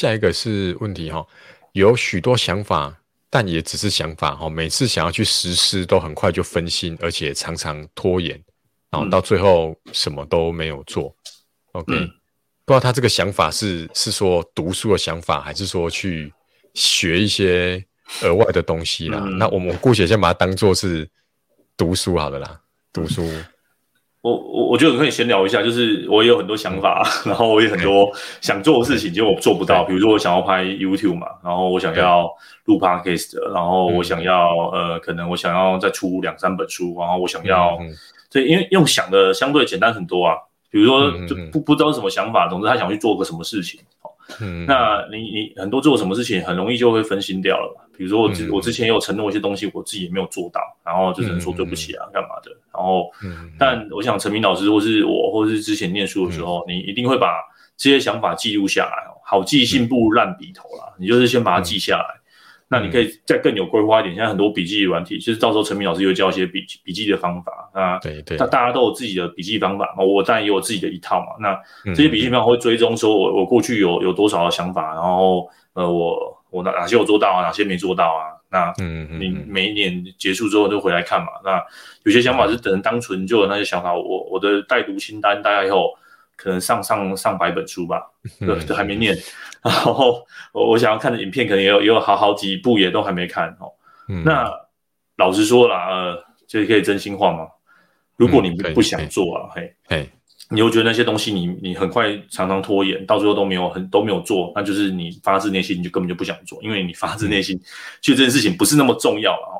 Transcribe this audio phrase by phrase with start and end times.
[0.00, 1.22] 下一个是问题哈，
[1.72, 4.48] 有许多想法，但也只是想法哈。
[4.48, 8.42] 每次想要去实施，都很快就分心，而且常常拖延，
[8.90, 11.14] 然后到最后什么都没有做。
[11.74, 12.08] 嗯、OK，、嗯、
[12.64, 16.32] 不知道他这个想法是是说读书的想法，还是说去
[16.72, 17.84] 学一些
[18.22, 19.20] 额外的东西啦？
[19.22, 21.06] 嗯、那我们姑且先把它当做是
[21.76, 22.58] 读书好了啦，
[22.90, 23.30] 读书。
[24.22, 28.10] 我我我觉得可以闲聊一下，就是我也有很多想法， 然后我也很多
[28.40, 29.82] 想做的事情，结果我做不到。
[29.84, 32.30] 比如说我想要拍 YouTube 嘛，然后我想要
[32.66, 37.78] 录 Podcast，然后我想要呃，可能我想要再出两三本书，然后我想要，
[38.30, 40.36] 对，因为用想的相对简单很多啊。
[40.70, 43.80] 比如说就不不知道什么想法，总之他想去做个什么事情。
[44.40, 47.82] 嗯，那你你很多做什么事情，很容易就会分心掉了嘛。
[47.96, 52.52] 比如说我之我之前有承诺一些东西，我自己也没有做到，然后就只能说对不起啊，干嘛的。
[52.80, 53.10] 然后，
[53.58, 57.42] 但我想陈明老师或是我，或是之前念书的时候，你一定会把
[57.76, 59.20] 这些想法记录下来哦。
[59.22, 62.20] 好记性不如烂笔头啦，你就是先把它记下来。
[62.72, 67.98] 那你可以再更有规划一点，现在很多笔记软体，其实到时候陈明老师又会教一些笔笔记的方法啊。
[67.98, 71.26] 对对，那大家都有自己的笔记方法嘛，我当然也有自己的一套嘛。
[71.40, 76.16] 那这些笔记方法会追踪说我我过去有有多少的想法，然后呃我
[76.50, 78.39] 我哪哪些有做到啊，哪些没做到啊。
[78.50, 81.28] 那你每一年结束之后就回来看嘛。
[81.44, 81.62] 那
[82.04, 85.92] 有些想法是等当纯旧的那些想法，我我的待读清单大概以后
[86.36, 88.02] 可能上上上百本书吧，
[88.40, 89.16] 对，都还没念。
[89.62, 93.70] 然后我我想要看的影片可能也有也有好好几部也都还没看哦。
[94.08, 94.50] 嗯、那
[95.16, 97.46] 老实说啦，呃，这可以真心话吗？
[98.16, 100.10] 如果你不想做啊，嘿，嘿，
[100.50, 107.58] 你又觉得那些东西你你很快常常拖延，到最后都没有很都没有做，那就是你发自内心你就根本就不想做，因为你发自内心
[108.00, 109.56] 觉得这件事情不是那么重要了哦。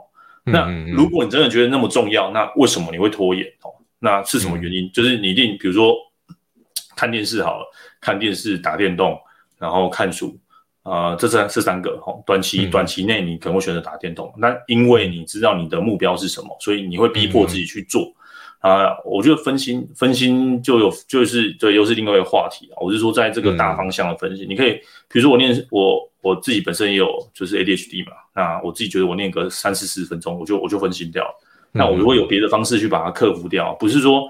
[0.46, 3.70] 嗯、那如果你真的觉得那么重要，那为什么你会拖延哦？
[3.98, 4.84] 那是什么原因？
[4.86, 5.94] 嗯、就是你一定比如说
[6.96, 7.64] 看电视好了，
[8.00, 9.18] 看电视打电动。
[9.60, 10.34] 然后看书，
[10.82, 18.10] 啊、呃，这三这三个哈，短期短期内你可能会选择打电动，那、嗯、因为你知道你的目标是什么，所以你会逼迫自己去做。
[18.60, 22.76] 呃，我觉得分心分心就有就是对，又是另外一个话题啊。
[22.80, 24.72] 我是说，在这个大方向的分析，嗯、你可以
[25.08, 31.34] 比如说我念我我自己本身也有就是 ADHD 嘛，那我自己觉得我念个三四十分钟，我就我就分心掉了。
[31.72, 34.28] 那我如果有别的方式去把它克服掉，不是说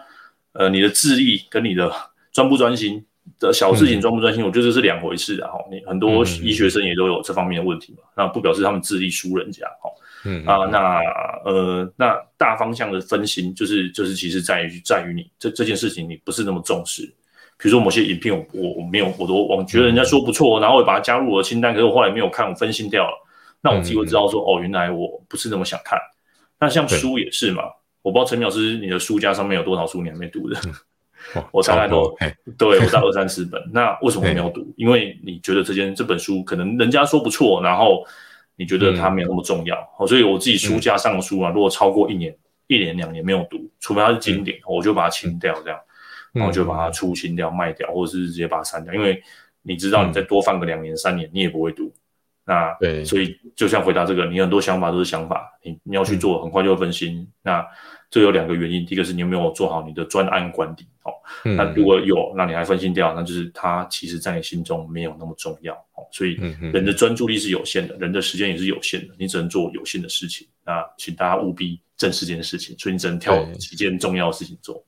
[0.52, 1.92] 呃你的智力跟你的
[2.32, 3.04] 专不专心。
[3.38, 5.48] 的小事情专不专心，嗯、我觉得这是两回事啊！
[5.48, 9.88] 哈，你很多医学生也都有这方面的问题嘛，嗯、那不表示他们智力输人家，哈，
[10.24, 11.00] 嗯啊，那
[11.44, 17.02] 呃，那大方向的分心，就是就是其实在于在于你这这件事情你不是那么重视，
[17.58, 23.26] 比如说某些影片我我我没有，我都我觉得人家说不错，然后我把它加入我的清单，可是我后来没有看，我分心掉了，
[23.62, 25.98] 那我自己会知道说，嗯、哦，原来我不是那么想看。
[26.58, 27.62] 那像书也是嘛，
[28.02, 30.60] 我不知道陈老师你的书架上面有多少书你还没读的。
[31.52, 32.16] 我大概都
[32.56, 34.72] 对我在二三十本，那为什么没有读？
[34.76, 38.02] 因为你觉得这件这本书可能人家说不错，然后
[38.56, 45.80] 你觉得它没有那么重要，哦所以我自己书架上的书啊，如果超过一年、一年两年没有读，除非它是经典，我就把它清掉，这样，
[46.32, 49.22] 然后就把它出清掉、卖掉，或者是直接把它删掉，因为
[49.62, 51.92] 你知道你再多放个两年、三年，你也不会读。
[52.50, 57.24] 那对，所以就像回答这个，你很多想法都是想法，你你要去做，很快就会分心。
[57.42, 57.64] 那
[58.10, 66.34] 这有两个原因，第一个是你有没有做好你的专案管理，哦，那如果有，那你还分心掉，那就是它其实在你心中没有那么重要，哦，所以
[66.72, 70.44] 人的专注力是有限的，人的时间也是有限的，你只能做有限的事情。
[70.66, 74.84] 那请大家务必正视这件事情，所以你只能挑几件重要的事情做。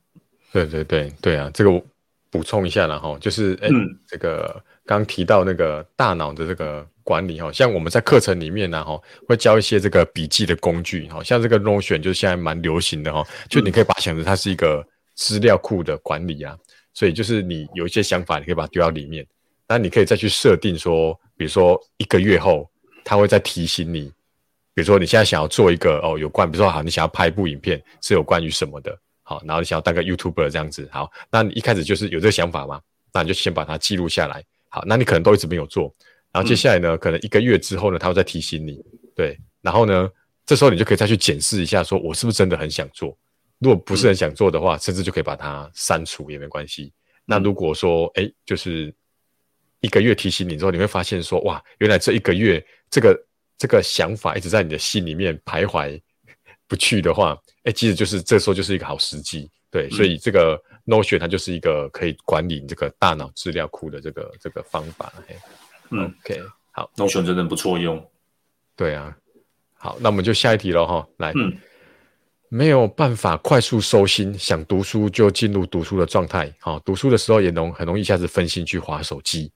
[0.53, 1.81] 对对对对啊，这个我
[2.29, 3.69] 补充一下了哈，就是哎，
[4.09, 6.85] 这个刚提到那个大脑的这个。
[7.05, 16.57] 管理哈，像我们在课程里面呢哈，会教一些这个笔记的工具哈，像这个 Notion 就是现在蛮流行的哈，就你可以把它想成它是一个资料库的管理啊，
[16.95, 19.27] 所以就是你有一些想法，你可以把它丢到里面，
[19.69, 22.71] 那你可以再去设定说，比如说一个月后，
[23.05, 24.05] 它会再提醒你，
[24.75, 32.81] 比如说你现在想要做一个哦，有关，比如说好，你想要拍一部影片是有关于什么的，好，然后你想要当个 YouTuber 这样子，好，那你一开始就是有这个想法嘛，
[33.13, 35.93] 那你就先把它记录下来，好，那你可能都一直没有做。
[36.33, 38.83] 然后接下来呢，可能一个月之后呢，他会再提醒你，
[39.15, 39.39] 对。
[39.61, 40.11] 然后呢，
[40.47, 43.17] 这时候你就可以再去检视一下，说我是不是真的很想做？
[43.59, 46.93] 如果不是很想做的话，甚至就可以把它删除也没关系。
[47.25, 48.93] 那如果说，哎，就是
[49.81, 53.27] 一个月提醒你之后，你会发现说，哇，原来这一个月这个
[53.57, 56.01] 这个想法一直在你的心里面徘徊
[56.67, 59.89] 不去的话，哎，其实就是这时候就是一个好时机，对。
[59.91, 65.37] 所以这个 Notion 它就是一个可以管理这个大脑资料库的这个这个方法，嘿。
[65.93, 66.41] 嗯，OK，
[66.73, 68.03] 好，Notion 真的不错用。
[68.77, 69.15] 对啊，
[69.75, 71.07] 好，那我们就下一题了哈。
[71.19, 71.53] 来，嗯，
[72.49, 76.53] 没有办法快速收心，想读书就进入读书的状态。
[76.59, 79.53] 好，读书的时候也容很容易一下子分心去划手机。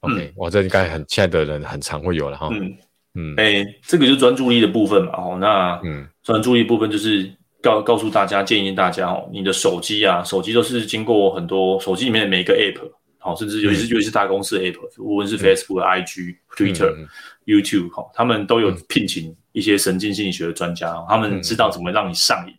[0.00, 2.48] OK，哇，这应该很现在的人很常会有了哈。
[2.52, 2.76] 嗯
[3.14, 5.12] 嗯，哎、欸，这个就是专注力的部分嘛。
[5.16, 7.30] 哦，那嗯，专注力部分就是
[7.60, 12.80] 告告诉大家，建议大家哦，你的手机啊，手机都是经过很多手机里面的每一个 App，
[13.22, 17.08] 好，甚至尤其是、嗯、尤其是大公司的 App，无论是 Facebook、嗯、IG、Twitter、嗯、
[17.46, 22.54] YouTube，哈，他们都有聘请一些神经心理学的专家，他们知道怎么让你上瘾。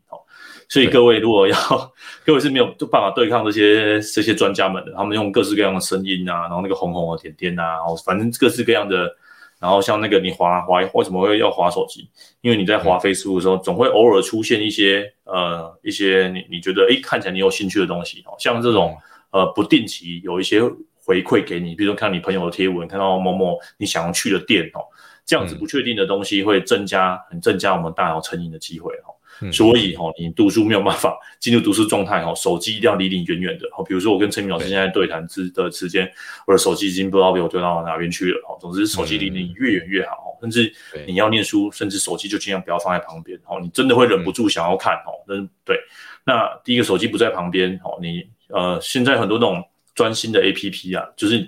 [0.69, 1.55] 所以各位如果要，
[2.25, 9.13] 各位是没有办法对抗这些这些专家们的，他们用各式各样的声音啊，然后那个红红的点点啊，然后反正各式各样的，
[9.59, 12.09] 然后像那个你滑滑为什么会要滑手机？
[12.41, 18.97] 因为你在滑 Facebook 的时候，总会偶尔出现一些呃一些你你觉得诶看起来你有兴趣的东西哦，像这种
[19.33, 20.61] 呃不定期有一些
[21.03, 24.79] 回馈给你，比如说看你朋友的贴文，看到某某你想要去的店哦，
[25.25, 29.11] 这样子不确定的东西会增加很增加我们大脑成瘾的机会哦。
[29.51, 33.67] 所以哈，你读书没有办法 进入读书状态哈，手机一定要离你远远的。
[33.75, 36.09] 哦，比如说我跟陈明老师现在对谈之的时间，
[36.45, 38.39] 我的手机已经不知道被我丢到哪边去了。
[38.47, 40.37] 哈，总之手机离你越远越好。
[40.39, 40.73] 甚至
[41.07, 43.39] 你要念书，甚至手机就尽量不要放在旁边。
[43.45, 44.93] 哦，你真的会忍不住想要看。
[45.05, 45.15] 哦。
[45.25, 45.79] 那，对。
[46.25, 47.79] 那第一个手机不在旁边。
[47.83, 49.61] 哦，你呃，现在很多那种
[49.93, 51.45] 专心的 APP 啊，就是。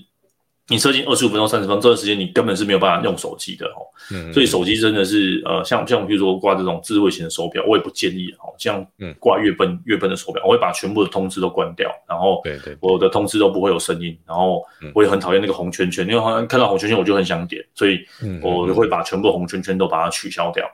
[0.67, 3.85] 你设定二十五分钟、三十分钟这段时间，你根本是没有办法用手机的哦。
[4.11, 8.49] 嗯，所以手机真的是呃，像像比如说挂这种智慧型的手表，我也不建议哦。
[8.57, 8.83] 像
[9.19, 14.63] 挂越笨越笨的手表，我会把全部的通知都关掉，然后对对，我的通知都不会有声音，然后
[14.95, 17.99] 我也很讨厌那个红圈圈，因为好像看到红圈圈我就很想点，所以
[18.41, 20.67] 我会把全部红圈圈都把它取消掉。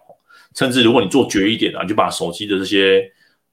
[0.56, 3.04] 甚至如果你做绝一点啊，你就把手机的这些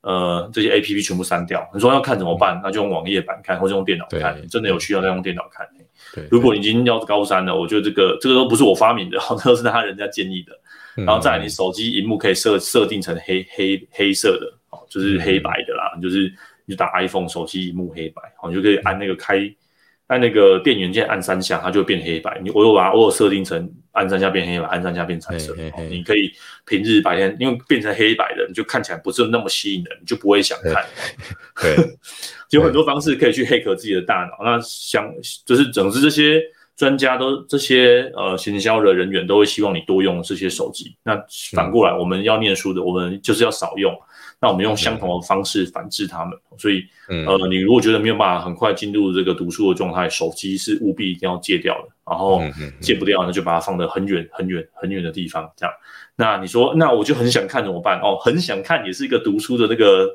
[0.03, 1.69] 呃这些 APP 全部删掉。
[1.75, 2.61] 你说要看怎么办？
[2.63, 4.47] 那就用网页版看，或者用电脑看。
[4.49, 5.67] 真的有需要再用电脑看。
[6.15, 11.05] 对，如果你已经要高三了，我觉得这个这个都不是我发明的， 都是他人家建议的。
[11.05, 16.33] 然后再来，你手机荧幕可以设设定成黑黑黑色的，哦，就是黑白的啦，就是
[16.65, 19.39] 你就打 iPhone 手机荧幕黑白，哦，你就可以按那个开。
[20.09, 22.41] 按那个电源键按三下，它就会变黑白。
[22.43, 25.53] 你我有把它我有设定成按三下变黑白，暗三下变彩色。
[25.57, 26.33] 嘿嘿嘿，你可以
[26.65, 30.87] 平日白天，因为变成黑白的，你就看起来不是那么吸引人，你就不会想看。
[31.61, 31.77] 对，
[32.51, 34.45] 有很多方式可以去黑客自己的大脑。
[34.45, 35.13] 那想
[35.45, 36.41] 就是总之这些
[36.77, 40.97] 专家都这些呃行销的人员都会希望你多用这些手机。
[41.03, 41.21] 那
[41.53, 43.93] 反过来，我们要念书的，我们就是要少用。
[44.41, 51.89] 那我们用相同的方式反制他们，所以，呃，你如果觉得没有办法很快进入这个读书的状态，手机是务必一定要戒掉的。
[52.09, 52.41] 然后
[52.81, 55.51] 戒不掉，那就把它放得很远、很远、很远的地方。
[55.57, 55.75] 这样，
[56.17, 58.01] 那你说，那我就很想看怎么办？
[58.01, 60.09] 哦，很想看也是一个读书的那个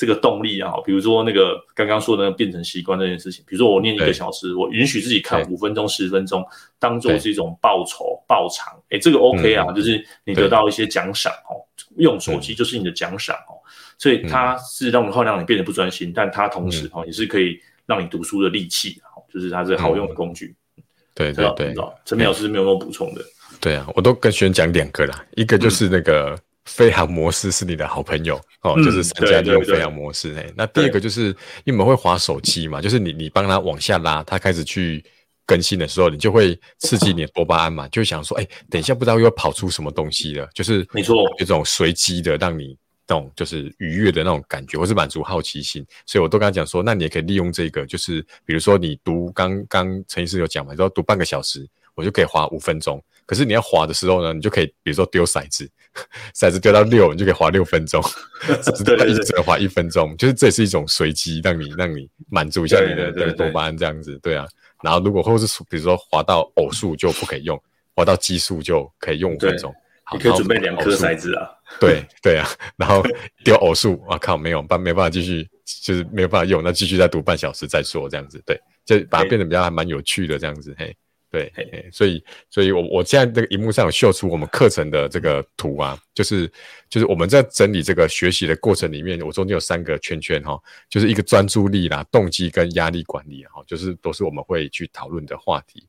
[0.00, 0.72] 这个动力啊。
[0.86, 6.42] 比如说那个刚刚说的那个变成习惯这件事情，比如说我念一个小时，我允许自己看五分钟、十分钟，
[6.78, 8.72] 当做是一种报酬、报偿。
[8.88, 11.60] 哎，这个 OK 啊，就是你得到一些奖赏哦。
[11.96, 13.60] 用手机就是你的奖赏哦。
[13.98, 18.98] 所以它是让会让你变得不专心，嗯、但它同时哈也是可以让你读书的利器，
[19.30, 20.54] 就是它是好用的工具。
[20.78, 20.82] 嗯、
[21.14, 21.74] 对对对，
[22.06, 23.22] 陈明老师没有没有补充的？
[23.60, 26.38] 对啊，我都跟学员讲两个啦，一个就是那个
[26.70, 30.34] 飞航模式是你的好朋友、嗯、哦，就是大家就用飞航模式。
[30.36, 31.26] 哎，那第二个就是
[31.64, 35.04] 因为我们会滑手机嘛，就是你你帮他往下拉，他开始去
[35.44, 42.76] 更新的时候，你就会刺激你的多巴胺嘛，就想说，哎，等一下不知道又跑出什么东西了，就是没错，有这种随机的让你。
[43.12, 53.02] 那种就是愉悦的那种感觉，或是满足好奇心，所以我都跟他讲说，那你也可以利用这个，就是比如说你读刚刚陈医师有讲嘛，你说读半个小时，我就可以滑五分钟。
[53.26, 55.68] 可是你要滑的时候呢，你就可以比如说丢骰子，
[56.34, 58.02] 骰子丢到六，你就可以滑六分钟，
[58.76, 64.46] 只对一直滑一分钟，就是这也是一种随机，让你让你满足一下你的的多巴胺这样子，对啊。
[64.82, 67.60] 然后如果或是比如说滑到偶数就不可以用，
[67.94, 69.74] 滑到奇数就可以用五分钟。
[70.12, 72.44] 你可以准备两颗骰子啊，对对啊，
[72.76, 73.00] 然后
[73.44, 75.48] 丢偶数，我靠，没有办没办法继续，
[75.84, 80.96] 就是没有办法用，那继续再读半小时再说，这样子，对，就把它变得比较还蛮有趣的这样子，嘿，
[81.30, 81.52] 对，
[81.92, 86.50] 所以，所以我我现在这个荧幕上有秀出我们课程的这个图啊，就是
[86.88, 95.86] 就是我们在整理这个学习的过程里面，我中间有三个圈圈哈，就是一个专注力啦、动机跟压力管理哈，就是都是我们会去讨论的话题。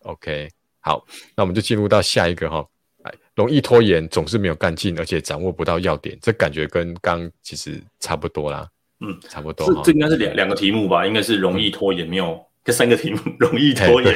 [0.00, 0.48] OK，
[0.80, 2.66] 好，那我们就进入到下一个哈。
[3.02, 8.66] 哎容易拖延，总是没有干劲，而且掌握不到要点，这感觉跟刚其实差不多啦。
[9.00, 9.66] 嗯，差不多。
[9.66, 11.06] 这这应该是两两个题目吧？
[11.06, 14.14] 应该是容易拖延，没有这三个题目， 容易拖延，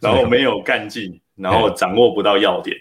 [0.00, 2.76] 然后没有干劲，然后掌握不到要点。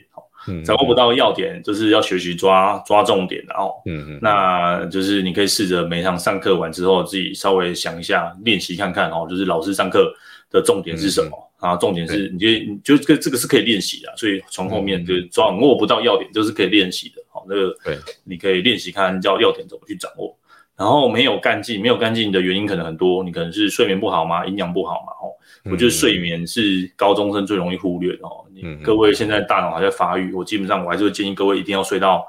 [0.47, 10.13] 嗯，掌握不到要点，就是要学习抓抓重点，然后嗯嗯，那就是你可以试着每堂上课完之后，自己稍微想一下，练习看看哦，就是老师上课
[10.49, 11.45] 的重点是什么。
[11.59, 17.15] 啊，重点是，你就你就这个这个是可以练习的，所以从后面就掌握不到要点，就是可以练习的。
[17.27, 20.33] 好，那个对，你可以练习看要要点怎么去掌握。
[20.77, 25.18] 然后没有干劲，没有干劲的原因可能很多，你可能是睡眠不好嘛，营养不好嘛，哦，
[25.65, 28.45] 我觉得睡眠是高中生最容易忽略的哦。
[28.61, 32.25] 嗯，各位现在大脑还在发育，我基本上我还是会建议各位一定要睡到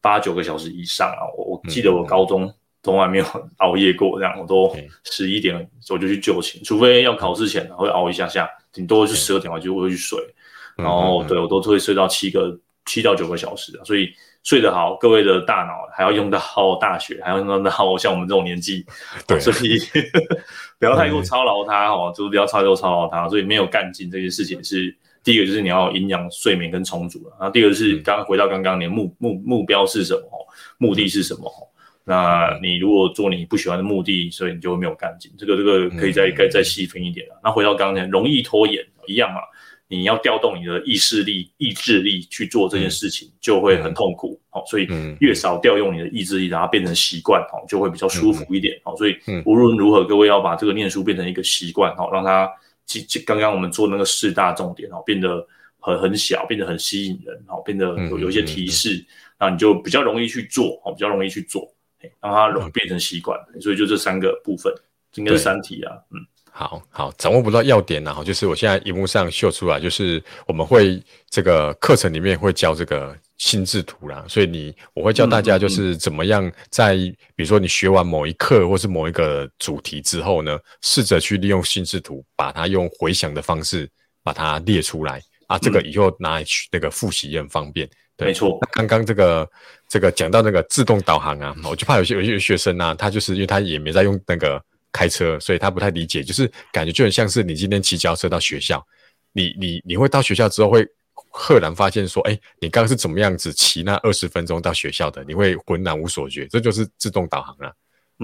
[0.00, 1.22] 八九个小时以上啊。
[1.36, 3.24] 我我记得我高中从来没有
[3.58, 4.74] 熬夜过，这样我都
[5.04, 5.56] 十一点
[5.90, 10.18] 我就去就寝，除非要考试前会熬一下下，顶多是十二点我就会去睡。
[10.76, 14.12] 然后对我都会睡到七个七到九个小时啊，所以。
[14.44, 16.38] 睡得好，各位的大脑还要用到
[16.78, 18.84] 大学，还要用到 像我们这种年纪，
[19.26, 19.78] 对，所以
[20.78, 23.26] 不要太过操劳它哦，就是不要太过操劳它。
[23.26, 27.34] 所以没有干劲这件事情是第一个，就是你要营养、睡眠跟充足了。
[27.40, 30.46] 然后第二个是刚刚回到刚刚，你的目目目标是什么？
[30.76, 31.50] 目的是什么？
[32.04, 35.32] 那你如果做你不喜欢的目的，所以你就会没有干劲。
[35.38, 37.40] 这个这个可以再再再细分一点了。
[37.42, 39.40] 那回到刚才，容易拖延一样嘛。
[39.86, 44.40] 你要调动你的意识力、意志力去做这件事情，就会很痛苦。
[44.48, 44.88] 好、嗯，所以
[45.20, 48.80] 越少调用你的意志力，然后变成习惯，好，就会比较舒服一点。
[48.82, 52.50] 好，所以无论如何，各位要把这个念书变成一个习惯，好，让它
[53.26, 55.46] 刚刚我们做那个四大重点，好，变得
[55.78, 59.04] 很很小，变得很吸引人，好，变得有有一些提示，
[59.38, 61.70] 那你就比较容易去做，好，比较容易去做，
[62.22, 63.38] 让它变成习惯。
[63.60, 64.72] 所以就这三个部分，
[65.16, 66.18] 应该是三题啊，嗯。
[66.56, 76.94] 好好掌握不到要点，然后就是我现在荧幕上秀出来，就是我们会这个课程里面会教这个心智图啦，所以你我会教大家就是怎么样在
[77.34, 83.90] 比如说你学完某一课或是某一个主题之后呢，试着去利用心智图，把它用回想的方式
[84.22, 87.90] 把它列出来啊，这个以后拿来去那个复习也很方便。
[88.16, 88.56] 对，没错。
[88.60, 89.50] 那刚刚这个
[89.88, 94.62] 这个讲到那个自动导航啊，我就怕有些有些学生啊，他就是因为他也没在用那个。
[94.94, 98.80] 开车，所以他不太理解，就是感觉就很像是你今天骑脚车到学校，
[99.32, 100.86] 你你你会到学校之后会
[101.30, 105.24] 赫然发现说，哎，你刚刚是怎么样子骑那二十分钟到学校的？
[105.24, 107.74] 你会浑然无所觉，这就是自动导航了。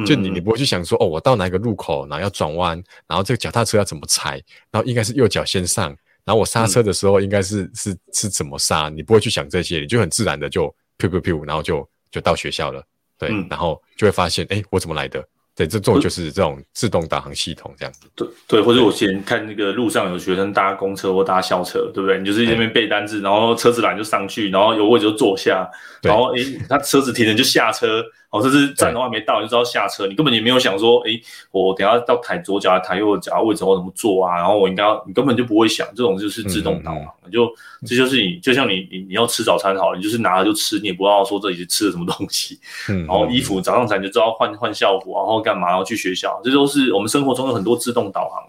[0.06, 5.88] 就你你不会去想说，哦，我到哪个路口，然后要转弯，然后这个脚踏车要怎么踩，然后应该是右脚先上，
[6.24, 12.80] 然后我刹车的时候应该是是是怎么刹，你不会去想这些，你就很自然的就噗噗噗，然后就就到学校了，
[13.18, 15.26] 对，然后就会发现，哎，我怎么来的？
[15.61, 18.09] 对，这种就是这种自动导航系统这样子。
[18.14, 22.19] 对对，或者我先看那个路上有学生搭公车或搭校车，对不对？
[22.19, 25.69] 你就是那边背单字，然后车子来就上去，然后有位置就坐下，
[26.00, 28.02] 然后诶，他车子停了就下车。
[28.30, 31.20] 哦，这是站都还没到，你就知道下车，你根本也没有想说，诶，
[31.50, 34.37] 我等下要抬左脚、抬右脚，位置我怎么做啊？
[34.37, 37.52] 然后我应该要，你根本就不会想，这种就是自动导航，嗯、就
[37.84, 42.58] 这就是你，就像你你你要吃早餐好了，你就是拿了就吃，你也不知道说这里是吃了什么东西。
[42.88, 48.42] 嗯，然后衣服早上起来就知道换换校服，然后干嘛，然后去学校，这都是我们生活中有很多自动导航。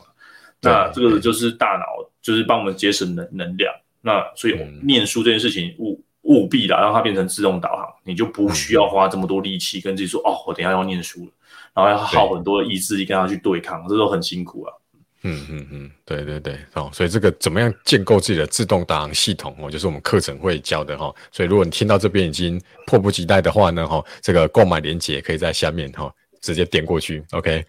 [0.62, 1.86] 那这个就是大脑，
[2.22, 3.74] 就是帮我们节省能能量。
[4.04, 7.88] 那所以念书这件事情，务务必的让它变成自动导航。
[8.04, 11.32] 你就不需要花这么多力气跟自己说哦，我等一下要念书了，
[11.74, 14.74] 然后要耗很多的意志力跟它去对抗，这都很辛苦啊。
[15.24, 21.14] 嗯嗯嗯，对对对，哦，所以这个怎么样建构自己的自动导航系统哦，就是我们课程会教的哈。
[21.32, 26.12] 所以如果你听到这边已经迫不及待的话呢，哈，这个购买链接可以在下面哈
[26.42, 27.64] 直接点过去，OK。